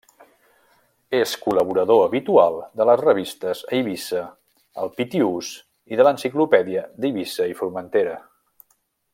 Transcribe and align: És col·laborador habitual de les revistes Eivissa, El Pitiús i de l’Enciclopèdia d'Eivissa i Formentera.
És 1.17 1.33
col·laborador 1.41 2.01
habitual 2.05 2.57
de 2.81 2.87
les 2.91 3.03
revistes 3.03 3.61
Eivissa, 3.79 4.23
El 4.85 4.91
Pitiús 4.97 5.53
i 5.95 6.01
de 6.01 6.09
l’Enciclopèdia 6.09 6.87
d'Eivissa 7.03 7.51
i 7.53 7.57
Formentera. 7.63 8.21